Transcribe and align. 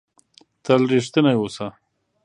تل 0.63 0.81
رښتنی 0.93 1.33
اوسهٔ. 1.37 1.67